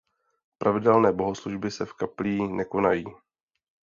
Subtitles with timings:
[0.57, 3.05] Pravidelné bohoslužby se v kaplí nekonají.